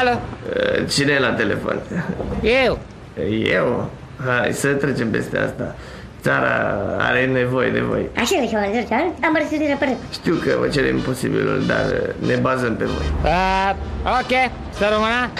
Alo? 0.00 0.10
Uh, 0.10 0.88
Cine 0.88 1.12
e 1.12 1.18
la 1.18 1.32
telefon? 1.32 1.80
Eu. 2.42 2.78
Eu? 3.44 3.90
Hai 4.26 4.52
să 4.52 4.68
trecem 4.68 5.10
peste 5.10 5.38
asta. 5.38 5.74
Țara 6.22 6.76
are 6.98 7.26
nevoie 7.26 7.70
de 7.70 7.80
voi. 7.80 8.08
Așa 8.16 8.34
e, 8.36 8.44
așa 8.84 9.12
am 9.22 9.38
răsit 9.40 9.58
de 9.58 9.66
raport. 9.68 9.96
Știu 10.12 10.34
că 10.34 10.56
vă 10.60 10.68
cerem 10.68 10.96
imposibilul, 10.96 11.62
dar 11.66 11.84
uh, 11.86 12.28
ne 12.28 12.34
bazăm 12.34 12.76
pe 12.76 12.84
voi. 12.84 13.12
Uh, 13.24 13.74
ok, 14.20 14.50
să 14.78 14.88
rămână. 14.90 15.30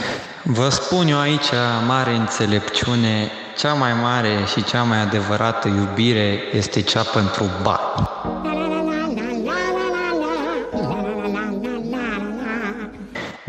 Vă 0.44 0.68
spun 0.68 1.08
eu 1.08 1.18
aici, 1.18 1.50
mare 1.86 2.10
înțelepciune, 2.10 3.30
cea 3.58 3.72
mai 3.72 3.92
mare 4.02 4.28
și 4.52 4.64
cea 4.64 4.82
mai 4.82 5.00
adevărată 5.00 5.68
iubire 5.68 6.38
este 6.52 6.80
cea 6.80 7.02
pentru 7.02 7.44
bani. 7.62 8.59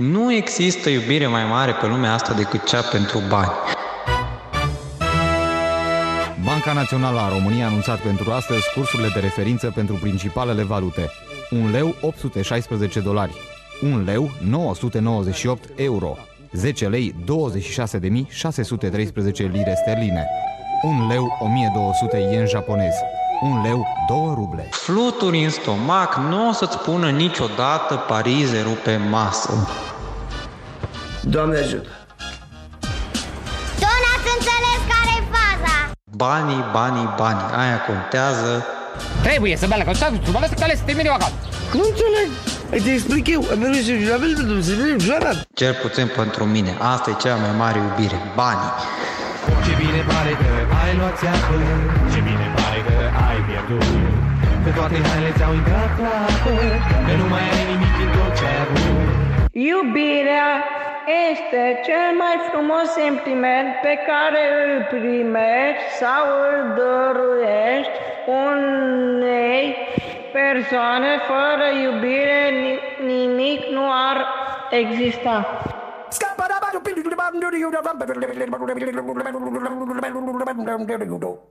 Nu 0.02 0.34
există 0.34 0.90
iubire 0.90 1.28
mai 1.28 1.46
mare 1.46 1.72
pe 1.72 1.88
lumea 1.88 2.14
asta 2.14 2.34
decât 2.34 2.64
cea 2.64 2.82
pentru 2.82 3.20
bani. 3.30 3.52
Banca 6.44 6.74
Națională 6.74 7.20
a 7.20 7.30
României 7.30 7.64
a 7.64 7.66
anunțat 7.66 8.00
pentru 8.00 8.32
astăzi 8.32 8.74
cursurile 8.74 9.08
de 9.14 9.20
referință 9.20 9.72
pentru 9.76 9.96
principalele 9.96 10.64
valute. 10.64 11.10
1 11.50 11.70
leu 11.70 11.96
816 12.02 13.00
dolari, 13.00 13.34
1 13.82 14.04
leu 14.04 14.30
998 14.50 15.70
euro, 15.76 16.18
10 16.52 16.88
lei 16.88 17.16
26.613 17.24 17.24
lire 19.52 19.74
sterline, 19.82 20.28
1 20.82 21.08
leu 21.08 21.38
1200 21.42 22.18
yen 22.18 22.48
japonez, 22.48 22.94
1 23.42 23.62
leu 23.62 23.88
2 24.08 24.34
ruble. 24.36 24.68
Fluturi 24.72 25.44
în 25.44 25.50
stomac 25.50 26.16
nu 26.16 26.50
o 26.50 26.52
să-ți 26.52 26.78
pună 26.78 27.10
niciodată 27.10 27.96
parizerul 27.96 28.78
pe 28.84 28.98
masă. 29.10 29.70
Doamne 31.22 31.58
ajută! 31.58 31.90
Tu 33.82 33.90
n-ați 34.04 34.30
înțeles 34.36 34.82
care-i 34.92 35.22
faza! 35.34 35.76
Banii, 36.16 36.64
banii, 36.72 37.14
banii, 37.18 37.50
aia 37.56 37.80
contează. 37.88 38.66
Trebuie 39.22 39.58
să 39.58 39.68
meargă, 39.68 39.94
să 39.94 40.08
meargă, 40.10 40.26
să 40.26 40.32
meargă, 40.60 40.76
să 40.76 40.84
termine 40.86 41.10
o 41.10 41.14
acasă. 41.14 41.34
Nu 41.74 41.84
înțeleg! 41.90 42.30
Îi 42.72 42.82
te 42.82 42.92
explic 42.92 43.28
eu, 43.28 43.42
am 43.52 43.60
venit 43.60 43.84
și 43.84 44.08
la 44.10 44.18
fel 44.22 44.34
pentru 44.36 45.00
Joana. 45.06 45.32
Cel 45.54 45.74
puțin 45.82 46.12
pentru 46.16 46.44
mine, 46.46 46.76
asta 46.80 47.10
e 47.10 47.14
cea 47.14 47.36
mai 47.36 47.54
mare 47.58 47.80
iubire, 47.80 48.20
banii. 48.36 48.72
Ce 49.66 49.72
bine 49.82 50.02
pare 50.12 50.32
că 50.42 50.50
ai 50.84 50.96
luat 50.98 51.18
țeapă 51.18 51.54
Ce 52.14 52.20
bine 52.20 52.52
pare 52.56 52.61
că 53.48 53.52
ai 53.52 53.64
pierdut 53.68 53.86
Că 54.64 54.70
toate 54.78 54.96
hainele 55.08 55.32
ți-au 55.38 55.54
intrat 55.62 55.92
la 56.06 56.14
apă 56.30 56.52
Că 57.08 57.14
nu 57.22 57.26
mai 57.34 57.46
ai 57.56 57.64
nimic 57.72 57.92
din 58.00 58.10
tot 58.16 58.32
ce 58.38 58.44
ai 58.52 58.58
avut 58.66 58.80
Iubirea 59.72 60.52
este 61.32 61.62
cel 61.88 62.10
mai 62.24 62.36
frumos 62.50 62.88
sentiment 63.02 63.70
pe 63.86 63.94
care 64.10 64.42
îl 64.64 64.72
primești 64.94 65.86
sau 66.02 66.24
îl 66.50 66.58
dăruiești 66.80 67.96
unei 68.46 69.64
persoane. 70.38 71.12
Fără 71.32 71.66
iubire 71.86 72.42
ni- 72.62 72.82
nimic 73.14 73.62
nu 73.76 73.84
ar 74.12 74.18
exista. 74.82 75.36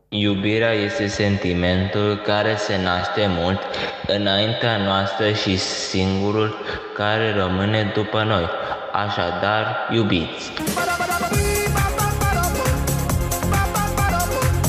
Iubirea 0.08 0.72
este 0.72 1.06
sentimentul 1.06 2.08
care 2.30 2.56
se 2.56 2.82
naște 2.82 3.26
mult 3.38 3.60
înaintea 4.06 4.76
noastră 4.76 5.32
și 5.32 5.56
singurul 5.56 6.48
care 6.96 7.34
rămâne 7.34 7.92
după 7.94 8.22
noi. 8.22 8.46
Așadar, 8.92 9.88
iubiți! 9.92 10.52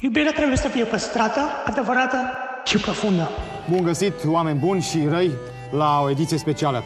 Iubirea 0.01 0.31
trebuie 0.31 0.57
să 0.57 0.67
fie 0.67 0.83
păstrată, 0.83 1.39
adevărată 1.65 2.17
și 2.65 2.77
profundă. 2.77 3.29
Bun 3.69 3.83
găsit, 3.83 4.13
oameni 4.25 4.59
buni 4.59 4.81
și 4.81 5.07
răi, 5.09 5.31
la 5.71 6.01
o 6.03 6.09
ediție 6.09 6.37
specială. 6.37 6.83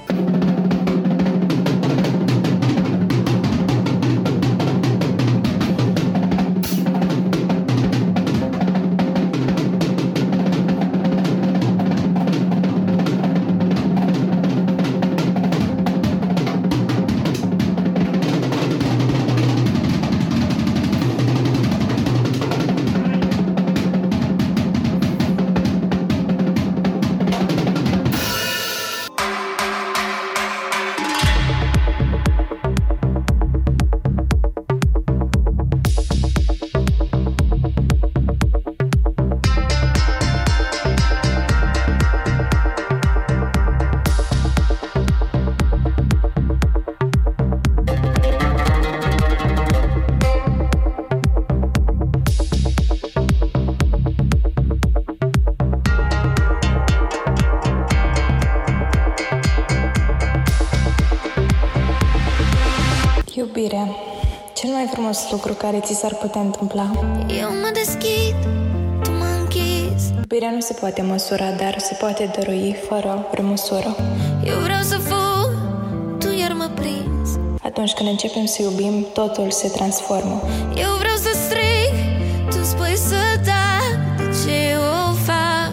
Iubirea. 63.55 63.88
Cel 64.53 64.69
mai 64.69 64.88
frumos 64.91 65.31
lucru 65.31 65.53
care 65.53 65.79
ți 65.79 65.93
s-ar 65.93 66.13
putea 66.13 66.41
întâmpla. 66.41 66.91
Eu 67.39 67.49
mă 67.49 67.69
deschid, 67.73 68.35
tu 69.03 69.11
mă 69.11 69.25
închizi 69.39 70.13
Iubirea 70.17 70.49
nu 70.49 70.59
se 70.59 70.73
poate 70.73 71.01
măsura, 71.01 71.51
dar 71.51 71.75
se 71.79 71.93
poate 71.99 72.31
dărui 72.38 72.75
fără 72.88 73.27
vreo 73.31 73.45
măsură. 73.45 73.95
Eu 74.45 74.57
vreau 74.59 74.81
să 74.81 74.97
fug, 74.97 75.49
tu 76.19 76.27
iar 76.39 76.51
mă 76.51 76.69
prinzi 76.75 77.39
Atunci 77.63 77.93
când 77.93 78.09
începem 78.09 78.45
să 78.45 78.61
iubim, 78.61 79.05
totul 79.13 79.51
se 79.51 79.67
transformă. 79.67 80.41
Eu 80.75 80.89
vreau 80.99 81.16
să 81.16 81.29
strig, 81.45 81.93
tu 82.49 82.63
spui 82.63 82.97
să 82.97 83.22
tac 83.45 84.17
De 84.17 84.23
ce 84.23 84.75
o 85.09 85.13
fac? 85.13 85.72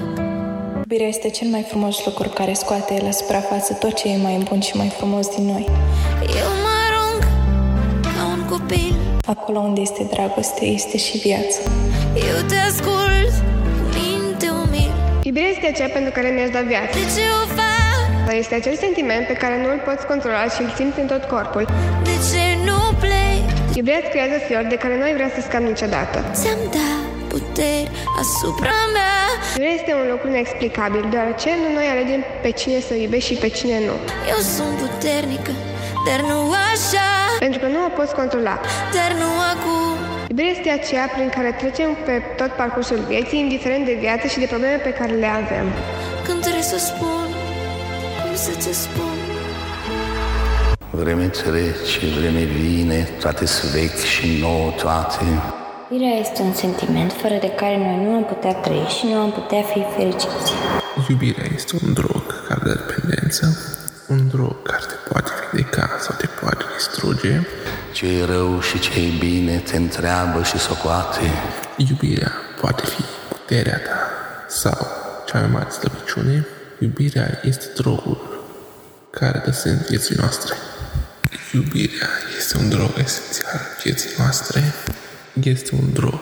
Iubirea 0.77 1.07
este 1.07 1.31
cel 1.31 1.49
mai 1.49 1.63
frumos 1.63 2.05
lucru 2.05 2.29
care 2.29 2.53
scoate 2.53 3.01
la 3.05 3.11
suprafață 3.11 3.73
tot 3.75 3.93
ce 3.95 4.09
e 4.09 4.17
mai 4.17 4.45
bun 4.49 4.61
și 4.61 4.77
mai 4.77 4.89
frumos 4.89 5.27
din 5.29 5.47
noi. 5.47 5.67
Eu 6.21 6.62
copil 8.73 8.95
Acolo 9.27 9.59
unde 9.59 9.81
este 9.81 10.07
dragoste, 10.15 10.65
este 10.65 10.97
și 10.97 11.17
viață. 11.19 11.59
Eu 12.15 12.39
te 12.51 12.59
ascult, 12.71 13.33
cu 13.77 13.85
minte 13.99 14.49
umil 14.63 14.93
Iubirea 15.23 15.49
este 15.49 15.67
aceea 15.73 15.91
pentru 15.97 16.13
care 16.17 16.29
mi-aș 16.35 16.51
da 16.57 16.63
viață. 16.73 16.93
De 16.99 17.07
ce 17.15 17.25
o 17.43 17.45
fac? 17.59 17.99
Dar 18.27 18.35
este 18.43 18.55
acel 18.61 18.77
sentiment 18.87 19.25
pe 19.27 19.37
care 19.43 19.57
nu 19.63 19.69
îl 19.75 19.81
poți 19.89 20.07
controla 20.11 20.45
și 20.55 20.61
îl 20.65 20.71
simți 20.79 21.01
în 21.03 21.09
tot 21.13 21.25
corpul. 21.35 21.65
De 22.09 22.17
ce 22.29 22.45
nu 22.69 22.81
plec? 23.03 23.45
Iubirea 23.79 24.01
îți 24.03 24.11
creează 24.13 24.37
flori 24.47 24.69
de 24.75 24.79
care 24.83 24.95
nu 24.99 25.05
ai 25.09 25.15
vrea 25.19 25.31
să 25.35 25.41
scapi 25.47 25.69
niciodată. 25.73 26.17
Ți-am 26.41 26.63
dat 26.77 27.05
puteri 27.33 27.89
asupra 28.23 28.79
mea 28.97 29.19
Iubirea 29.55 29.75
este 29.81 29.93
un 30.01 30.07
lucru 30.13 30.27
inexplicabil, 30.35 31.03
deoarece 31.13 31.51
nu 31.63 31.69
noi 31.79 31.87
alegem 31.95 32.21
pe 32.45 32.51
cine 32.61 32.79
să 32.89 32.93
iubești 32.95 33.29
și 33.31 33.37
pe 33.45 33.51
cine 33.59 33.77
nu. 33.89 33.97
Eu 34.35 34.41
sunt 34.55 34.75
puternică, 34.83 35.53
dar 36.07 36.19
nu 36.31 36.39
așa 36.73 37.22
Pentru 37.43 37.61
că 37.61 37.67
nu 37.67 37.81
o 37.89 37.91
poți 37.99 38.15
controla. 38.21 38.55
Dar 38.97 39.11
nu 39.23 39.31
acum 39.53 39.95
Iubirea 40.29 40.53
este 40.57 40.71
aceea 40.71 41.07
prin 41.15 41.29
care 41.37 41.51
trecem 41.61 41.91
pe 42.07 42.15
tot 42.37 42.51
parcursul 42.61 43.01
vieții, 43.09 43.39
indiferent 43.39 43.85
de 43.85 43.97
viață 44.01 44.27
și 44.27 44.39
de 44.39 44.47
probleme 44.53 44.77
pe 44.77 44.93
care 44.99 45.13
le 45.13 45.31
avem. 45.43 45.67
Când 46.27 46.41
trebuie 46.41 46.63
să 46.63 46.79
spun 46.79 47.27
Cum 48.23 48.35
să 48.47 48.53
ți 48.63 48.73
spun 48.85 49.17
Vreme 50.91 51.27
trece, 51.27 52.01
vreme 52.19 52.45
vine, 52.61 53.09
toate 53.21 53.45
sunt 53.47 53.71
vechi 53.71 54.03
și 54.15 54.27
nouă 54.41 54.71
toate. 54.83 55.25
Iubirea 55.91 56.17
este 56.25 56.43
un 56.43 56.55
sentiment 56.55 57.13
fără 57.13 57.37
de 57.41 57.51
care 57.61 57.77
noi 57.77 57.99
nu 58.05 58.11
am 58.19 58.25
putea 58.25 58.55
trăi 58.55 58.87
și 58.97 59.05
nu 59.11 59.17
am 59.25 59.33
putea 59.33 59.63
fi 59.63 59.81
fericiți. 59.97 60.51
Iubirea 61.09 61.47
este 61.55 61.73
un 61.83 61.93
drog 61.93 62.25
care 62.49 62.61
dă 62.65 62.73
dependență, 62.81 63.45
un 64.09 64.29
drog 64.29 64.63
care 64.63 64.85
te 64.89 64.99
poate 65.09 65.13
vindeca 65.13 65.13
sau 65.13 65.29
te 65.29 65.32
poate 67.13 67.29
distruge. 67.29 67.47
ce 67.93 68.07
e 68.07 68.25
rău 68.25 68.61
și 68.61 68.79
ce 68.79 68.91
e 69.01 69.19
bine 69.19 69.59
te 69.59 69.77
întreabă 69.77 70.43
și 70.43 70.59
socoate. 70.59 71.31
Iubirea 71.77 72.33
poate 72.61 72.83
fi 72.87 73.03
puterea 73.29 73.79
ta 73.79 74.11
sau 74.49 74.87
cea 75.27 75.39
mai 75.39 75.49
mare 75.51 75.71
slăbiciune. 75.71 76.47
Iubirea 76.79 77.41
este 77.43 77.67
drogul 77.77 78.45
care 79.11 79.43
dă 79.45 79.51
sens 79.51 79.89
vieții 79.89 80.17
noastre. 80.19 80.55
Iubirea 81.53 82.09
este 82.39 82.57
un 82.59 82.69
drog 82.69 82.91
esențial 83.05 83.53
în 83.55 83.81
vieții 83.83 84.11
noastre. 84.19 84.73
Este 85.43 85.75
un 85.75 85.93
drog 85.93 86.21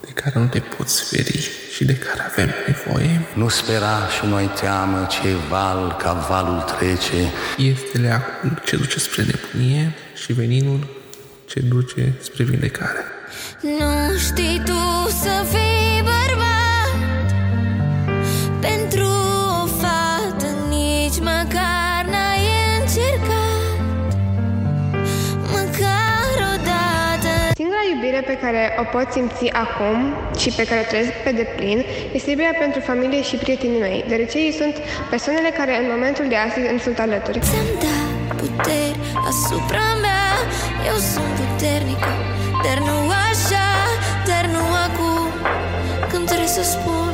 de 0.00 0.10
care 0.14 0.38
nu 0.38 0.46
te 0.46 0.58
poți 0.58 1.02
feri 1.02 1.50
și 1.74 1.84
de 1.84 1.96
care 1.96 2.20
avem 2.30 2.50
nevoie. 2.66 3.26
Nu 3.34 3.48
spera 3.48 4.08
și 4.08 4.26
noi 4.26 4.50
teamă 4.60 5.06
ce 5.10 5.34
val 5.48 5.96
ca 5.98 6.12
valul 6.12 6.60
trece. 6.60 7.32
Este 7.56 7.98
leacul 7.98 8.62
ce 8.64 8.76
duce 8.76 8.98
spre 8.98 9.22
nebunie 9.22 9.94
și 10.22 10.32
veninul 10.32 10.80
ce 11.46 11.60
duce 11.60 12.12
spre 12.20 12.44
vindecare. 12.44 13.02
Nu 13.62 14.18
știi 14.18 14.62
tu 14.64 14.82
să 15.22 15.34
fii 15.52 16.02
bărbat 16.10 17.28
Pentru 18.60 19.08
o 19.62 19.66
fată 19.80 20.48
nici 20.68 21.18
măcar 21.30 22.00
n-ai 22.12 22.44
încercat 22.78 24.16
Măcar 25.54 26.32
odată 26.54 27.32
Singura 27.54 27.82
iubire 27.94 28.22
pe 28.26 28.38
care 28.42 28.62
o 28.82 28.84
pot 28.94 29.06
simți 29.12 29.50
acum 29.64 29.98
și 30.38 30.50
pe 30.50 30.64
care 30.64 30.80
o 30.80 30.88
trăiesc 30.88 31.12
pe 31.24 31.32
deplin 31.32 31.84
este 32.12 32.30
iubirea 32.30 32.56
pentru 32.58 32.80
familie 32.80 33.22
și 33.22 33.36
prietenii 33.36 33.78
mei, 33.78 34.04
deoarece 34.08 34.38
ei 34.38 34.52
sunt 34.60 34.74
persoanele 35.10 35.50
care 35.58 35.72
în 35.82 35.86
momentul 35.94 36.26
de 36.28 36.36
astăzi 36.36 36.66
îmi 36.70 36.80
sunt 36.80 36.98
alături. 36.98 37.38
Ți-am 37.38 37.70
dat 37.84 38.36
puteri 38.38 38.96
asupra 39.30 39.86
mea 40.00 40.11
Eu 40.90 40.96
sunt 41.12 41.32
puternică 41.40 42.12
Dar 42.64 42.78
nu 42.88 42.96
așa, 43.30 43.68
dar 44.28 44.44
nu 44.54 44.64
acum 44.86 45.26
Când 46.10 46.26
trebuie 46.26 46.48
să 46.48 46.62
spun 46.62 47.12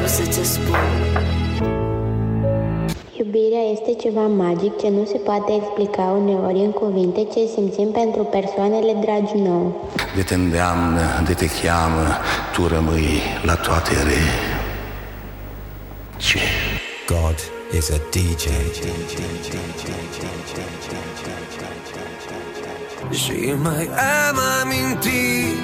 Nu 0.00 0.06
să 0.06 0.22
ce 0.22 0.42
spun 0.42 0.86
Iubirea 3.18 3.64
este 3.72 3.94
ceva 4.02 4.26
magic 4.26 4.76
ce 4.80 4.88
nu 4.88 5.04
se 5.04 5.16
poate 5.16 5.52
explica 5.54 6.02
uneori 6.02 6.58
în 6.58 6.70
cuvinte 6.70 7.20
ce 7.32 7.46
simțim 7.54 7.90
pentru 7.90 8.22
persoanele 8.22 8.96
dragi 9.00 9.34
nouă. 9.36 9.72
De 10.16 10.22
te 10.22 10.34
îndeamnă, 10.34 11.00
de 11.26 11.34
te 11.34 11.46
cheamă, 11.46 12.06
tu 12.52 12.66
rămâi 12.66 13.20
la 13.42 13.54
toate 13.54 13.92
re. 13.92 14.22
Ce? 16.16 16.38
God 17.06 17.57
is 17.72 17.90
a 17.90 17.98
DJ. 18.10 18.46
Și 23.10 23.54
mai 23.62 23.90
am 24.28 24.38
amintiri 24.62 25.54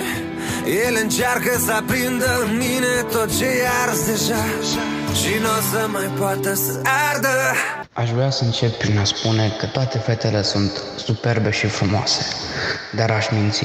El 0.87 0.99
încearcă 1.03 1.59
să 1.65 1.73
aprindă 1.73 2.45
în 2.47 2.57
mine 2.57 3.03
tot 3.11 3.39
ce 3.39 3.45
e 3.45 3.69
ars 3.87 4.05
deja 4.07 4.45
Și 5.21 5.41
nu 5.41 5.49
o 5.49 5.61
să 5.73 5.87
mai 5.93 6.11
poată 6.19 6.55
să 6.55 6.81
ardă 7.13 7.29
Aș 7.93 8.11
vrea 8.11 8.31
să 8.31 8.45
încep 8.45 8.79
prin 8.79 8.99
a 8.99 9.05
spune 9.05 9.53
că 9.59 9.67
toate 9.67 9.99
fetele 9.99 10.43
sunt 10.43 10.83
superbe 10.97 11.51
și 11.51 11.67
frumoase, 11.67 12.27
dar 12.97 13.11
aș 13.11 13.27
minți, 13.31 13.65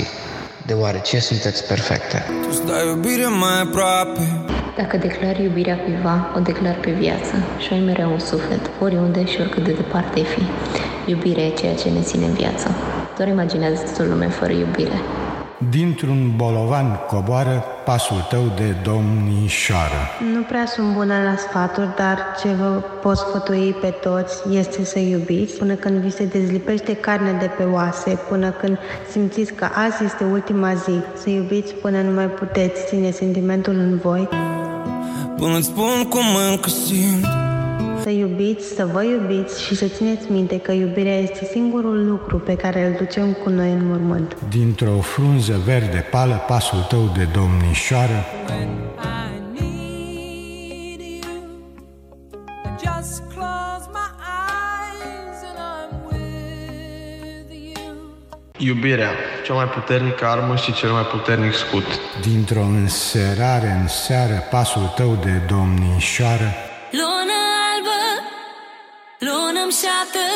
deoarece 0.65 1.19
sunteți 1.19 1.63
perfecte. 1.63 2.25
Tu 2.41 2.47
îți 2.49 2.65
dai 2.65 2.87
iubire 2.87 3.27
mai 3.27 3.61
aproape 3.61 4.45
Dacă 4.81 4.97
declar 4.97 5.37
iubirea 5.39 5.77
cuiva, 5.77 6.31
o 6.35 6.39
declar 6.39 6.75
pe 6.75 6.91
viață 6.91 7.33
și 7.57 7.73
ai 7.73 7.79
mereu 7.79 8.11
un 8.11 8.19
suflet, 8.19 8.69
oriunde 8.81 9.25
și 9.25 9.39
oricât 9.39 9.63
de 9.63 9.71
departe 9.71 10.19
ai 10.19 10.25
fi. 10.25 10.41
Iubirea 11.09 11.45
e 11.45 11.49
ceea 11.49 11.75
ce 11.75 11.89
ne 11.89 12.01
ține 12.01 12.25
în 12.25 12.33
viață. 12.33 12.67
Doar 13.17 13.27
imaginează-ți 13.27 14.01
o 14.01 14.03
lume 14.03 14.27
fără 14.27 14.51
iubire. 14.51 14.99
Dintr-un 15.69 16.33
bolovan 16.35 16.99
coboară 17.07 17.63
pasul 17.85 18.25
tău 18.29 18.41
de 18.55 18.75
domnișoară. 18.83 20.01
Nu 20.33 20.41
prea 20.41 20.65
sunt 20.65 20.93
bună 20.93 21.13
la 21.23 21.35
sfaturi, 21.35 21.95
dar 21.95 22.17
ce 22.41 22.47
vă 22.47 22.81
pot 23.01 23.17
sfătui 23.17 23.75
pe 23.81 23.87
toți 23.87 24.35
este 24.51 24.85
să 24.85 24.99
iubiți 24.99 25.57
până 25.57 25.73
când 25.73 25.97
vi 25.97 26.09
se 26.11 26.25
dezlipește 26.25 26.95
carne 26.95 27.31
de 27.39 27.49
pe 27.57 27.63
oase, 27.63 28.19
până 28.29 28.49
când 28.49 28.77
simțiți 29.09 29.53
că 29.53 29.67
azi 29.73 30.03
este 30.03 30.23
ultima 30.23 30.73
zi, 30.73 30.99
să 31.21 31.29
iubiți 31.29 31.73
până 31.73 32.01
nu 32.01 32.11
mai 32.11 32.27
puteți 32.27 32.85
ține 32.87 33.11
sentimentul 33.11 33.73
în 33.73 33.97
voi, 33.97 34.29
Până 35.39 35.57
îți 35.57 35.65
spun 35.65 36.03
cum 36.09 36.25
încă 36.51 36.69
simt 36.69 37.25
să 38.01 38.09
iubiți, 38.09 38.67
să 38.75 38.89
vă 38.93 39.03
iubiți 39.03 39.63
și 39.63 39.75
să 39.75 39.85
țineți 39.85 40.31
minte 40.31 40.59
că 40.59 40.71
iubirea 40.71 41.17
este 41.17 41.45
singurul 41.51 42.05
lucru 42.07 42.37
pe 42.37 42.55
care 42.55 42.85
îl 42.85 42.95
ducem 42.97 43.33
cu 43.43 43.49
noi 43.49 43.71
în 43.71 43.87
mormânt. 43.87 44.37
Dintr-o 44.49 44.99
frunză 44.99 45.61
verde 45.65 46.05
pală 46.11 46.43
pasul 46.47 46.85
tău 46.89 47.11
de 47.15 47.27
domnișoară. 47.33 48.25
Iubirea, 58.61 59.11
cea 59.45 59.53
mai 59.53 59.65
puternică 59.65 60.25
armă 60.25 60.55
și 60.55 60.73
cel 60.73 60.91
mai 60.91 61.03
puternic 61.03 61.53
scut. 61.53 61.85
Dintr-o 62.21 62.61
înserare 62.61 63.77
în 63.81 63.87
seară 63.87 64.47
pasul 64.51 64.93
tău 64.95 65.19
de 65.23 65.31
domnișoară. 65.47 66.49
Lună 66.99 67.39
albă, 67.69 68.01
lună 69.19 69.61
mșată 69.69 70.27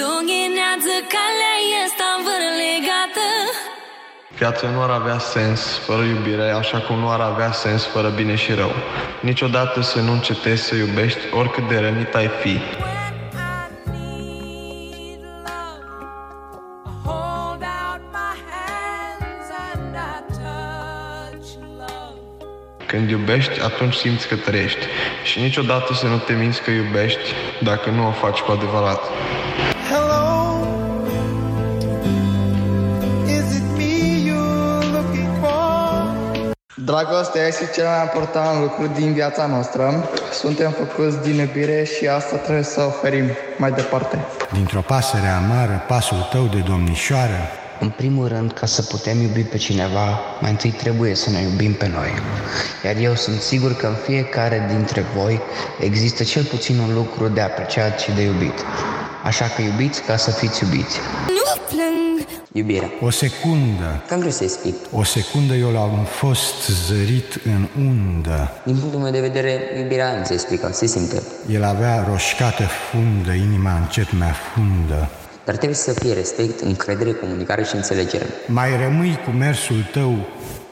Lunghinează 0.00 0.96
calea 1.14 1.56
este 1.82 2.04
învârlegată 2.16 3.26
Viața 4.38 4.68
nu 4.68 4.82
ar 4.82 4.90
avea 4.90 5.18
sens 5.18 5.60
fără 5.86 6.02
iubire, 6.02 6.50
așa 6.50 6.78
cum 6.78 6.98
nu 6.98 7.10
ar 7.10 7.20
avea 7.20 7.52
sens 7.52 7.84
fără 7.84 8.08
bine 8.08 8.34
și 8.34 8.52
rău. 8.52 8.72
Niciodată 9.20 9.80
să 9.80 10.00
nu 10.00 10.12
încetezi 10.12 10.62
să 10.62 10.74
iubești 10.74 11.20
oricât 11.32 11.68
de 11.68 11.78
rănit 11.78 12.14
ai 12.14 12.30
fi. 12.40 12.60
Când 22.98 23.10
iubești, 23.10 23.60
atunci 23.60 23.94
simți 23.94 24.28
că 24.28 24.36
trăiești. 24.36 24.86
Și 25.24 25.40
niciodată 25.40 25.94
să 25.94 26.06
nu 26.06 26.16
te 26.16 26.32
minți 26.32 26.62
că 26.62 26.70
iubești 26.70 27.20
dacă 27.62 27.90
nu 27.90 28.06
o 28.06 28.10
faci 28.10 28.38
cu 28.38 28.50
adevărat. 28.50 29.00
Hello 29.90 30.26
Is 33.26 33.56
it 33.58 33.66
me 33.76 33.94
you're 34.28 34.92
looking 34.92 35.30
for? 35.40 35.54
Dragostea 36.74 37.46
este 37.46 37.70
cel 37.74 37.84
mai 37.84 38.00
important 38.02 38.60
lucru 38.60 38.86
din 38.94 39.12
viața 39.12 39.46
noastră. 39.46 40.08
Suntem 40.32 40.70
făcuți 40.70 41.22
din 41.22 41.38
iubire 41.38 41.84
și 41.84 42.06
asta 42.06 42.36
trebuie 42.36 42.64
să 42.64 42.80
oferim 42.80 43.26
mai 43.58 43.70
departe. 43.72 44.24
Dintr-o 44.52 44.80
pasăre 44.80 45.28
amară 45.28 45.84
pasul 45.88 46.28
tău 46.30 46.44
de 46.44 46.58
domnișoară. 46.58 47.40
În 47.80 47.88
primul 47.90 48.28
rând, 48.28 48.52
ca 48.52 48.66
să 48.66 48.82
putem 48.82 49.20
iubi 49.20 49.42
pe 49.42 49.56
cineva, 49.56 50.20
mai 50.40 50.50
întâi 50.50 50.70
trebuie 50.70 51.14
să 51.14 51.30
ne 51.30 51.40
iubim 51.40 51.72
pe 51.72 51.88
noi. 51.88 52.10
Iar 52.84 52.96
eu 52.96 53.14
sunt 53.14 53.40
sigur 53.40 53.76
că 53.76 53.86
în 53.86 53.94
fiecare 54.06 54.66
dintre 54.74 55.04
voi 55.16 55.40
există 55.80 56.22
cel 56.24 56.44
puțin 56.44 56.78
un 56.78 56.94
lucru 56.94 57.28
de 57.28 57.40
apreciat 57.40 58.00
și 58.00 58.10
de 58.10 58.22
iubit. 58.22 58.54
Așa 59.24 59.44
că 59.44 59.62
iubiți 59.62 60.02
ca 60.02 60.16
să 60.16 60.30
fiți 60.30 60.62
iubiți. 60.64 60.96
Nu 61.26 61.60
plâng 61.68 62.26
Iubirea. 62.52 62.90
O 63.00 63.10
secundă, 63.10 64.02
Cam 64.08 64.18
greu 64.18 64.30
să 64.30 64.42
explic. 64.42 64.74
o 64.92 65.02
secundă 65.02 65.54
eu 65.54 65.70
l-am 65.70 66.04
fost 66.10 66.66
zărit 66.86 67.40
în 67.44 67.68
undă. 67.86 68.50
Din 68.64 68.76
punctul 68.76 69.00
meu 69.00 69.12
de 69.12 69.20
vedere, 69.20 69.60
iubirea 69.78 70.18
nu 70.18 70.24
se 70.24 70.32
explică, 70.32 70.70
se 70.72 70.86
simte. 70.86 71.22
El 71.50 71.64
avea 71.64 72.06
roșcată 72.10 72.62
fundă, 72.90 73.32
inima 73.32 73.72
încet 73.76 74.12
mea 74.18 74.34
fundă. 74.54 75.08
Dar 75.48 75.56
trebuie 75.56 75.78
să 75.88 75.92
fie 75.92 76.12
respect, 76.12 76.60
încredere, 76.60 77.12
comunicare 77.12 77.64
și 77.64 77.74
înțelegere. 77.74 78.26
Mai 78.46 78.70
rămâi 78.84 79.14
cu 79.24 79.30
mersul 79.30 79.80
tău, 79.92 80.12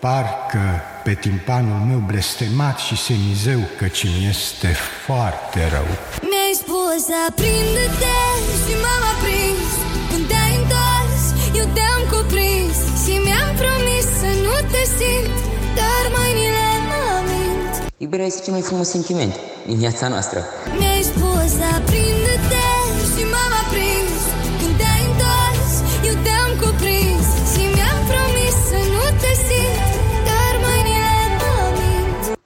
parcă 0.04 0.66
pe 1.04 1.14
timpanul 1.26 1.78
meu 1.90 2.02
blestemat 2.10 2.76
și 2.86 2.96
semizeu, 3.08 3.60
căci 3.80 4.02
mi 4.04 4.26
este 4.34 4.70
foarte 5.06 5.60
rău. 5.74 5.88
Mi-ai 6.30 6.54
spus 6.62 7.02
aprinde-te 7.28 8.18
și 8.62 8.72
m-am 8.82 9.02
aprins 9.14 9.70
Când 10.10 10.24
te-ai 10.30 10.54
întors, 10.62 11.22
eu 11.60 11.66
te-am 11.76 12.02
cuprins 12.12 12.76
Și 13.02 13.12
mi-am 13.26 13.50
promis 13.62 14.06
să 14.22 14.30
nu 14.44 14.56
te 14.72 14.82
simt 14.96 15.36
Dar 15.78 16.04
mâinile 16.16 16.66
mă 16.90 17.04
mint 17.30 17.72
Iubirea 18.04 18.26
este 18.30 18.40
cel 18.44 18.52
mai 18.56 18.62
frumos 18.68 18.88
sentiment 18.96 19.34
din 19.66 19.76
viața 19.84 20.08
noastră. 20.08 20.38
Mi-ai 20.78 21.02
spus 21.12 21.52
aprinde-te 21.76 22.15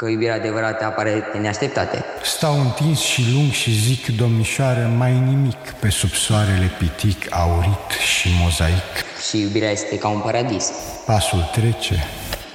Că 0.00 0.08
iubirea 0.08 0.34
adevărată 0.34 0.84
apare 0.84 1.24
de 1.32 1.38
neașteptate. 1.38 2.04
Stau 2.22 2.60
întins 2.60 2.98
și 3.00 3.22
lung 3.32 3.50
și 3.50 3.70
zic, 3.70 4.16
domnișoară, 4.16 4.90
mai 4.96 5.12
nimic 5.28 5.70
pe 5.80 5.88
sub 5.88 6.10
soarele 6.10 6.70
pitic, 6.78 7.34
aurit 7.34 7.90
și 8.18 8.28
mozaic. 8.42 8.90
Și 9.28 9.40
iubirea 9.40 9.70
este 9.70 9.98
ca 9.98 10.08
un 10.08 10.20
paradis. 10.20 10.72
Pasul 11.06 11.50
trece, 11.52 11.94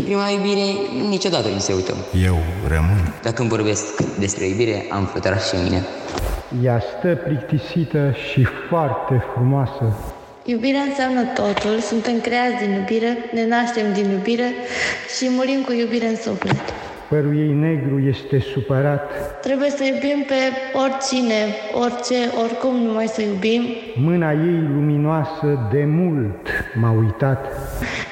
Prima 0.03 0.29
iubire 0.29 0.65
niciodată 1.09 1.47
nu 1.47 1.59
se 1.59 1.73
uită. 1.73 1.95
Eu 2.23 2.37
rămân. 2.67 3.13
Dacă 3.21 3.41
îmi 3.41 3.49
vorbesc 3.49 4.01
despre 4.19 4.45
iubire, 4.45 4.85
am 4.89 5.05
flutărat 5.05 5.47
și 5.47 5.55
mine. 5.63 5.85
Ea 6.63 6.81
stă 6.97 7.07
plictisită 7.07 8.15
și 8.31 8.47
foarte 8.69 9.23
frumoasă. 9.33 9.97
Iubirea 10.43 10.81
înseamnă 10.81 11.23
totul, 11.23 11.79
suntem 11.79 12.19
creați 12.19 12.63
din 12.63 12.71
iubire, 12.71 13.17
ne 13.33 13.47
naștem 13.47 13.93
din 13.93 14.09
iubire 14.09 14.53
și 15.17 15.29
murim 15.29 15.61
cu 15.61 15.73
iubire 15.73 16.07
în 16.07 16.15
suflet. 16.15 16.84
Părul 17.09 17.37
ei 17.37 17.53
negru 17.53 17.99
este 17.99 18.39
supărat. 18.39 19.11
Trebuie 19.41 19.69
să 19.69 19.83
iubim 19.83 20.23
pe 20.27 20.39
oricine, 20.83 21.39
orice, 21.83 22.15
oricum 22.43 22.75
numai 22.75 23.07
să 23.07 23.21
iubim, 23.21 23.61
Mâna 23.95 24.31
ei 24.31 24.59
luminoasă 24.75 25.69
de 25.71 25.83
mult 25.87 26.47
m-a 26.81 26.91
uitat. 26.91 27.45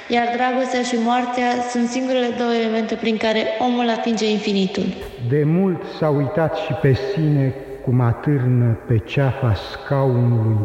iar 0.08 0.28
dragostea 0.36 0.82
și 0.82 0.96
moartea 1.06 1.50
sunt 1.72 1.88
singurele 1.90 2.28
două 2.38 2.54
elemente 2.54 2.96
prin 2.96 3.18
care 3.18 3.42
omul 3.60 3.90
atinge 3.90 4.32
infinitul. 4.32 4.84
De 5.30 5.44
mult 5.46 5.82
s-a 6.00 6.10
uitat 6.10 6.56
și 6.56 6.74
pe 6.82 6.94
sine 7.14 7.54
cum 7.86 8.00
atârnă 8.02 8.78
pe 8.88 8.98
ceafa 8.98 9.54
scaunului. 9.72 10.58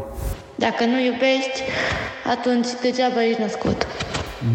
Dacă 0.55 0.85
nu 0.85 1.01
iubești, 1.01 1.63
atunci 2.31 2.67
degeaba 2.83 3.25
ești 3.25 3.41
născut. 3.41 3.87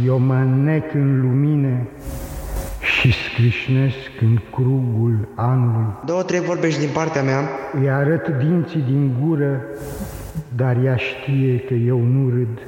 Eu 0.06 0.18
mă 0.18 0.34
înnec 0.34 0.94
în 0.94 1.22
lumine 1.22 1.88
și 3.04 3.14
scrișnesc 3.30 4.12
în 4.22 4.40
crugul 4.52 5.28
anului. 5.36 5.86
Două, 6.06 6.24
trei 6.24 6.40
vorbești 6.40 6.80
din 6.80 6.90
partea 6.94 7.24
mea. 7.24 7.50
Îi 7.82 7.90
arăt 7.90 8.28
dinții 8.28 8.84
din 8.88 9.12
gură, 9.22 9.62
dar 10.56 10.78
ea 10.86 10.96
știe 10.96 11.60
că 11.60 11.74
eu 11.74 12.00
nu 12.00 12.30
râd. 12.30 12.68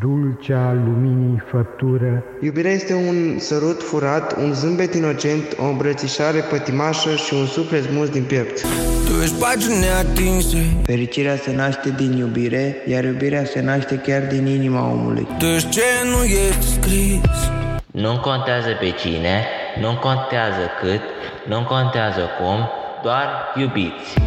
Dulcea 0.00 0.72
luminii 0.84 1.42
făptură, 1.50 2.24
Iubirea 2.40 2.70
este 2.70 2.94
un 2.94 3.38
sărut 3.38 3.82
furat, 3.82 4.36
un 4.42 4.52
zâmbet 4.52 4.94
inocent, 4.94 5.56
o 5.58 5.64
îmbrățișare 5.64 6.38
pătimașă 6.50 7.14
și 7.14 7.34
un 7.34 7.46
suflet 7.46 7.82
smuls 7.82 8.08
din 8.08 8.22
piept. 8.22 8.60
Tu 9.06 9.22
ești 9.22 9.38
pagini 9.40 9.78
neatinse 9.80 10.76
Fericirea 10.82 11.36
se 11.36 11.54
naște 11.54 11.94
din 11.96 12.12
iubire, 12.12 12.76
iar 12.86 13.04
iubirea 13.04 13.44
se 13.44 13.62
naște 13.62 14.00
chiar 14.06 14.22
din 14.26 14.46
inima 14.46 14.90
omului. 14.90 15.26
Tu 15.38 15.44
ești 15.44 15.68
ce 15.68 15.82
nu 16.04 16.24
este 16.24 16.80
scris 16.80 17.60
Nu 17.92 18.18
contează 18.20 18.68
pe 18.80 18.90
cine, 18.90 19.46
nu 19.80 19.96
contează 20.00 20.70
cât, 20.80 21.00
nu 21.46 21.62
contează 21.62 22.28
cum, 22.40 22.68
doar 23.02 23.28
iubiți. 23.56 24.18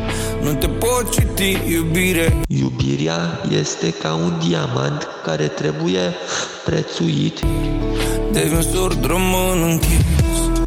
Nu 0.41 0.53
te 0.53 0.67
pot 0.67 1.11
citi, 1.11 1.71
iubire 1.71 2.41
Iubirea 2.47 3.19
este 3.49 3.93
ca 3.93 4.13
un 4.13 4.39
diamant 4.47 5.07
care 5.23 5.47
trebuie 5.47 6.13
prețuit 6.65 7.39
Devin 8.31 8.61
surd, 8.61 9.05
rămân 9.05 9.61
închis 9.63 10.05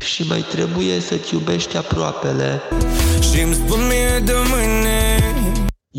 și 0.00 0.24
mai 0.28 0.44
trebuie 0.50 1.00
să-ți 1.00 1.34
iubești 1.34 1.76
aproapele. 1.76 2.62
și 3.32 3.40
îmi 3.40 3.54
spun 3.54 3.80
mie 3.86 4.18
de 4.24 4.32
mâine 4.50 4.97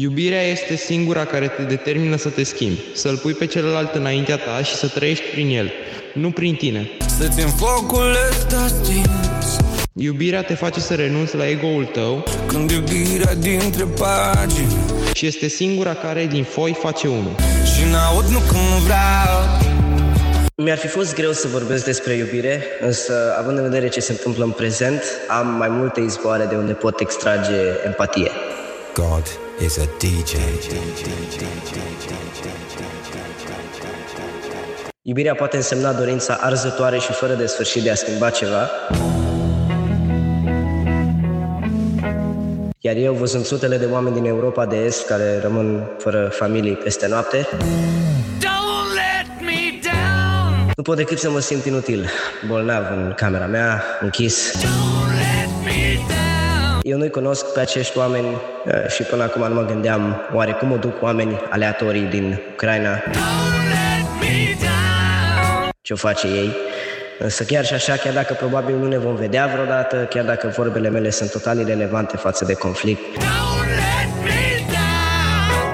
Iubirea 0.01 0.41
este 0.41 0.75
singura 0.75 1.25
care 1.25 1.47
te 1.47 1.61
determină 1.61 2.15
să 2.15 2.29
te 2.29 2.43
schimbi, 2.43 2.79
să-l 2.93 3.17
pui 3.17 3.33
pe 3.33 3.45
celălalt 3.45 3.95
înaintea 3.95 4.37
ta 4.37 4.63
și 4.63 4.73
să 4.73 4.87
trăiești 4.87 5.23
prin 5.31 5.49
el, 5.49 5.71
nu 6.13 6.31
prin 6.31 6.55
tine. 6.55 6.89
Să 7.17 7.27
țin 7.27 7.47
focul 7.47 8.15
ăsta 8.29 8.67
stins 8.67 9.57
Iubirea 9.93 10.41
te 10.41 10.53
face 10.53 10.79
să 10.79 10.95
renunți 10.95 11.35
la 11.35 11.49
ego-ul 11.49 11.85
tău 11.85 12.23
Când 12.47 12.71
iubirea 12.71 13.35
dintre 13.35 13.83
pagini 13.83 14.75
și 15.13 15.25
este 15.25 15.47
singura 15.47 15.93
care 15.93 16.25
din 16.25 16.43
foi 16.43 16.77
face 16.81 17.07
unul. 17.07 17.35
Și 17.75 17.91
n-aud 17.91 18.25
nu 18.25 18.39
cum 18.39 18.83
vreau 18.83 19.59
Mi-ar 20.55 20.77
fi 20.77 20.87
fost 20.87 21.15
greu 21.15 21.31
să 21.31 21.47
vorbesc 21.47 21.85
despre 21.85 22.13
iubire, 22.13 22.63
însă, 22.81 23.35
având 23.39 23.57
în 23.57 23.63
vedere 23.63 23.89
ce 23.89 23.99
se 23.99 24.11
întâmplă 24.11 24.43
în 24.43 24.51
prezent, 24.51 25.01
am 25.27 25.47
mai 25.47 25.69
multe 25.69 25.99
izvoare 25.99 26.45
de 26.49 26.55
unde 26.55 26.73
pot 26.73 26.99
extrage 26.99 27.55
empatie. 27.85 28.31
God 28.99 29.23
is 29.65 29.77
a 29.77 29.85
DJ. 29.97 30.33
Iubirea 35.01 35.35
poate 35.35 35.55
însemna 35.55 35.93
dorința 35.93 36.37
arzătoare 36.39 36.97
și 36.97 37.11
fără 37.11 37.33
de 37.33 37.45
sfârșit 37.45 37.83
de 37.83 37.89
a 37.89 37.95
schimba 37.95 38.29
ceva. 38.29 38.69
Iar 42.79 42.95
eu, 42.95 43.13
văzând 43.13 43.45
sutele 43.45 43.77
de 43.77 43.85
oameni 43.85 44.15
din 44.15 44.25
Europa 44.25 44.65
de 44.65 44.75
Est 44.75 45.07
care 45.07 45.39
rămân 45.41 45.89
fără 45.97 46.29
familii 46.31 46.75
peste 46.75 47.07
noapte, 47.07 47.47
Don't 48.39 48.89
let 48.93 49.41
me 49.41 49.79
down 49.81 50.71
nu 50.75 50.83
pot 50.83 50.95
decât 50.97 51.19
să 51.19 51.29
mă 51.29 51.39
simt 51.39 51.65
inutil, 51.65 52.09
bolnav 52.47 52.83
în 52.91 53.13
camera 53.15 53.45
mea, 53.45 53.83
închis. 54.01 54.51
Eu 56.89 56.97
nu-i 56.97 57.09
cunosc 57.09 57.53
pe 57.53 57.59
acești 57.59 57.97
oameni 57.97 58.27
eh, 58.65 58.89
și 58.89 59.03
până 59.03 59.23
acum 59.23 59.47
nu 59.47 59.53
mă 59.53 59.65
gândeam 59.65 60.21
oare 60.33 60.51
cum 60.51 60.71
o 60.71 60.75
duc 60.75 61.01
oameni 61.01 61.39
aleatorii 61.49 62.01
din 62.01 62.39
Ucraina, 62.51 63.03
ce 65.81 65.93
o 65.93 65.95
face 65.95 66.27
ei. 66.27 66.55
Însă 67.19 67.43
chiar 67.43 67.65
și 67.65 67.73
așa, 67.73 67.95
chiar 67.95 68.13
dacă 68.13 68.33
probabil 68.33 68.75
nu 68.75 68.87
ne 68.87 68.97
vom 68.97 69.15
vedea 69.15 69.49
vreodată, 69.53 70.07
chiar 70.09 70.25
dacă 70.25 70.53
vorbele 70.55 70.89
mele 70.89 71.09
sunt 71.09 71.31
total 71.31 71.59
irelevante 71.59 72.17
față 72.17 72.45
de 72.45 72.53
conflict, 72.53 73.01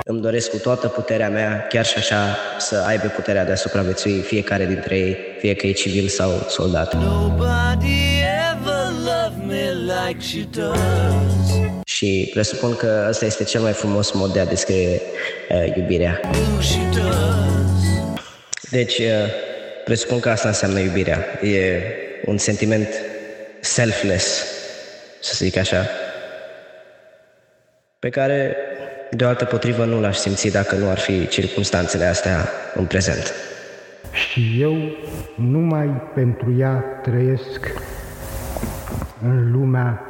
îmi 0.04 0.22
doresc 0.22 0.50
cu 0.50 0.58
toată 0.58 0.88
puterea 0.88 1.30
mea, 1.30 1.66
chiar 1.70 1.86
și 1.86 1.98
așa, 1.98 2.38
să 2.58 2.84
aibă 2.88 3.08
puterea 3.08 3.46
de 3.46 3.52
a 3.52 3.56
supraviețui 3.56 4.22
fiecare 4.22 4.66
dintre 4.66 4.98
ei, 4.98 5.18
fie 5.40 5.54
că 5.54 5.68
e 5.68 5.72
civil 5.72 6.08
sau 6.08 6.46
soldat. 6.48 6.94
Nobody 6.94 7.26
ever 7.26 7.34
loved 7.76 7.84
me 7.84 8.05
like 10.08 10.22
she 10.22 10.48
does 10.52 11.60
Și 11.86 12.30
presupun 12.34 12.76
că 12.76 13.06
ăsta 13.10 13.26
este 13.26 13.44
cel 13.44 13.62
mai 13.62 13.72
frumos 13.72 14.12
mod 14.12 14.34
de 14.34 14.40
a 14.40 14.46
descrie 14.46 15.02
uh, 15.50 15.76
iubirea. 15.76 16.20
She 16.60 16.80
does 16.94 17.84
Deci, 18.70 18.98
uh, 18.98 19.06
presupun 19.86 20.20
că 20.20 20.30
asta 20.30 20.48
înseamnă 20.48 20.80
iubirea. 20.80 21.26
E 21.42 21.82
un 22.26 22.38
sentiment 22.38 22.88
selfless, 23.60 24.46
să 25.22 25.34
zic 25.36 25.58
așa, 25.58 25.90
pe 28.00 28.10
care, 28.10 28.56
de 29.12 29.24
o 29.24 29.28
altă 29.28 29.46
potrivă, 29.46 29.86
nu 29.86 30.00
l-aș 30.00 30.18
simți 30.18 30.48
dacă 30.48 30.76
nu 30.76 30.90
ar 30.90 30.98
fi 30.98 31.28
circumstanțele 31.28 32.06
astea 32.06 32.50
în 32.76 32.86
prezent. 32.86 33.34
și 34.12 34.58
eu 34.62 34.76
numai 35.36 36.12
pentru 36.14 36.56
ea 36.60 36.84
trăiesc 37.04 37.85
în 39.22 39.52
lumea 39.52 40.02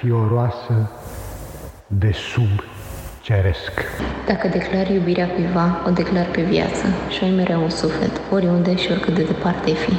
fioroasă 0.00 0.90
de 1.86 2.12
sub 2.12 2.62
ceresc. 3.20 3.72
Dacă 4.26 4.48
declari 4.48 4.94
iubirea 4.94 5.28
cuiva, 5.28 5.82
o 5.86 5.90
declari 5.90 6.28
pe 6.28 6.42
viață 6.42 6.84
și 7.08 7.24
ai 7.24 7.30
mereu 7.30 7.62
un 7.62 7.70
suflet, 7.70 8.20
oriunde 8.30 8.76
și 8.76 8.90
oricât 8.90 9.14
de 9.14 9.22
departe 9.22 9.68
ai 9.68 9.74
fi. 9.74 9.92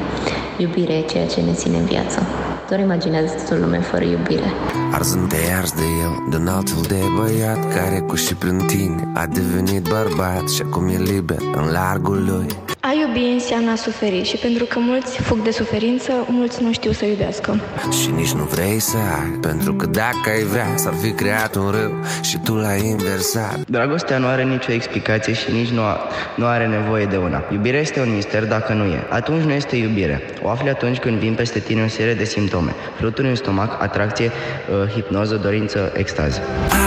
Iubirea 0.61 0.95
e 0.95 1.01
ceea 1.01 1.27
ce 1.27 1.41
ne 1.41 1.53
ține 1.53 1.77
în 1.77 1.85
viață. 1.85 2.19
Doar 2.67 2.79
imaginează-ți 2.79 3.53
o 3.53 3.55
lume 3.55 3.79
fără 3.79 4.03
iubire. 4.03 4.51
Arzând 4.91 5.29
de 5.29 5.37
ars 5.57 5.71
de 5.71 5.85
el, 6.03 6.29
de 6.29 6.35
un 6.35 6.47
alt 6.47 6.69
fel 6.69 6.81
de 6.87 7.01
băiat 7.15 7.73
Care 7.73 7.99
cu 8.07 8.15
și 8.15 8.35
prin 8.35 8.57
tine 8.57 9.07
a 9.13 9.25
devenit 9.25 9.83
bărbat 9.89 10.49
Și 10.49 10.61
acum 10.65 10.87
e 10.87 10.97
liber 10.97 11.37
în 11.55 11.71
largul 11.71 12.23
lui 12.29 12.47
A 12.79 12.91
iubi 13.15 13.33
înseamnă 13.33 13.71
a 13.71 13.75
suferi 13.75 14.23
și 14.23 14.35
pentru 14.35 14.65
că 14.65 14.79
mulți 14.79 15.21
fug 15.21 15.41
de 15.43 15.51
suferință, 15.51 16.11
mulți 16.27 16.63
nu 16.63 16.71
știu 16.71 16.91
să 16.91 17.05
iubească. 17.05 17.61
Și 18.01 18.11
nici 18.15 18.31
nu 18.31 18.43
vrei 18.43 18.79
să 18.79 18.97
ai 18.97 19.37
Pentru 19.41 19.73
că 19.73 19.85
dacă 19.85 20.29
ai 20.35 20.43
vrea 20.43 20.75
S-ar 20.75 20.93
fi 21.01 21.11
creat 21.11 21.55
un 21.55 21.69
râu 21.69 21.93
și 22.21 22.37
tu 22.43 22.55
l-ai 22.55 22.85
inversat 22.85 23.59
Dragostea 23.67 24.17
nu 24.17 24.27
are 24.27 24.43
nicio 24.43 24.71
explicație 24.71 25.33
și 25.33 25.51
nici 25.51 25.69
nu, 25.69 25.81
a, 25.81 25.97
nu 26.35 26.45
are 26.45 26.67
nevoie 26.67 27.05
de 27.05 27.17
una. 27.17 27.43
Iubirea 27.51 27.79
este 27.79 27.99
un 27.99 28.15
mister 28.15 28.45
dacă 28.45 28.73
nu 28.73 28.83
e. 28.83 29.07
Atunci 29.09 29.43
nu 29.43 29.51
este 29.51 29.75
iubire. 29.75 30.21
O 30.43 30.49
afli 30.49 30.69
atunci 30.69 30.97
când 30.97 31.17
vin 31.17 31.33
peste 31.33 31.59
tine 31.59 31.83
o 31.83 31.87
serie 31.87 32.13
de 32.13 32.23
simptome. 32.23 32.75
Fluturi 32.97 33.27
în 33.27 33.35
stomac, 33.35 33.81
atracție, 33.81 34.25
uh, 34.25 34.91
hipnoză, 34.91 35.35
dorință, 35.35 35.91
extaz. 35.95 36.39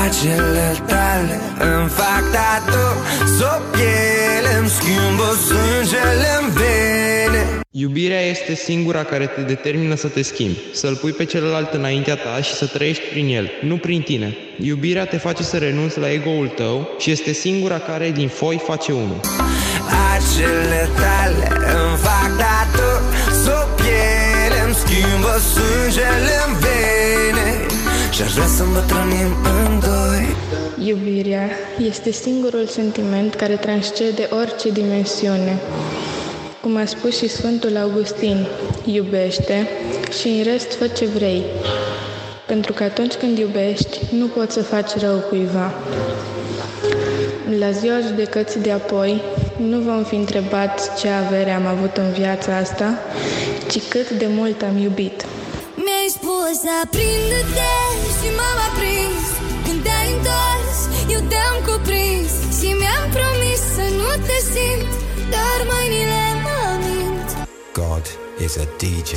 Acele 0.04 0.74
tale 0.86 1.40
îmi 1.58 1.88
fac 1.88 2.22
tatu 2.32 2.84
Sub 3.38 3.62
piele 3.70 4.11
îmi 4.62 4.70
schimbă 4.70 5.28
sângele 5.46 6.28
în 6.40 6.52
vene 6.52 7.60
Iubirea 7.70 8.20
este 8.20 8.54
singura 8.54 9.02
care 9.04 9.26
te 9.26 9.40
determină 9.40 9.94
să 9.94 10.08
te 10.08 10.22
schimbi, 10.22 10.58
să-l 10.72 10.96
pui 10.96 11.12
pe 11.12 11.24
celălalt 11.24 11.72
înaintea 11.72 12.16
ta 12.16 12.42
și 12.42 12.54
să 12.54 12.66
trăiești 12.66 13.02
prin 13.10 13.28
el, 13.28 13.50
nu 13.62 13.76
prin 13.76 14.00
tine. 14.02 14.36
Iubirea 14.58 15.04
te 15.04 15.16
face 15.16 15.42
să 15.42 15.56
renunți 15.56 15.98
la 15.98 16.12
ego-ul 16.12 16.48
tău 16.48 16.88
și 16.98 17.10
este 17.10 17.32
singura 17.32 17.78
care 17.78 18.10
din 18.10 18.28
foi 18.28 18.60
face 18.66 18.92
unul. 18.92 19.20
Acele 20.14 20.88
tale 21.00 21.46
îmi 21.50 21.96
fac 21.96 22.30
tatu 22.36 22.88
Sub 23.42 23.68
piele 23.76 24.58
îmi 24.64 24.74
schimbă 24.74 25.34
sângele 25.52 26.34
în 26.46 26.52
vene 26.62 27.66
Și 28.10 28.22
aș 28.22 28.32
vrea 28.32 28.46
să 28.46 28.62
îmbătrânim 28.62 29.28
în 29.42 29.42
doi 29.42 29.51
Iubirea 30.84 31.50
este 31.78 32.10
singurul 32.10 32.66
sentiment 32.66 33.34
care 33.34 33.56
transcede 33.56 34.28
orice 34.30 34.70
dimensiune. 34.70 35.58
Cum 36.60 36.76
a 36.76 36.84
spus 36.84 37.16
și 37.16 37.28
Sfântul 37.28 37.76
Augustin, 37.76 38.46
iubește 38.84 39.68
și 40.20 40.28
în 40.28 40.42
rest 40.42 40.72
fă 40.72 40.86
ce 40.86 41.06
vrei. 41.06 41.42
Pentru 42.46 42.72
că 42.72 42.82
atunci 42.82 43.14
când 43.14 43.38
iubești, 43.38 43.98
nu 44.10 44.26
poți 44.26 44.52
să 44.52 44.62
faci 44.62 44.96
rău 44.96 45.18
cuiva. 45.18 45.74
La 47.58 47.70
ziua 47.70 48.00
judecății 48.06 48.60
de 48.60 48.70
apoi, 48.70 49.22
nu 49.56 49.78
vom 49.78 50.04
fi 50.04 50.14
întrebat 50.14 50.98
ce 50.98 51.08
avere 51.08 51.50
am 51.50 51.66
avut 51.66 51.96
în 51.96 52.12
viața 52.12 52.56
asta, 52.56 52.98
ci 53.70 53.78
cât 53.88 54.10
de 54.10 54.26
mult 54.28 54.62
am 54.62 54.78
iubit. 54.78 55.24
Mi-ai 55.74 56.08
spus 56.08 56.58
aprinde-te 56.84 57.72
și 58.18 58.28
m-am 58.36 58.58
aprins 58.70 59.24
Când 59.66 59.82
te-ai 59.82 60.12
întors, 60.16 60.51
eu 61.14 61.20
te-am 61.30 61.56
cuprins 61.66 62.32
Și 62.58 62.68
mi-am 62.80 63.06
promis 63.16 63.60
să 63.76 63.84
nu 63.98 64.10
te 64.26 64.38
simt 64.52 64.92
Dar 65.34 65.58
mâinile 65.70 66.22
mă 66.44 66.60
mint 66.84 67.28
God 67.72 68.04
is 68.44 68.56
a 68.56 68.64
DJ. 68.78 69.12